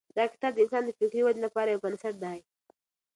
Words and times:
دا 0.17 0.23
کتاب 0.33 0.51
د 0.55 0.59
انسان 0.63 0.83
د 0.85 0.89
فکري 0.99 1.21
ودې 1.23 1.41
لپاره 1.45 1.69
یو 1.69 1.83
بنسټ 1.85 2.15
دی. 2.23 2.37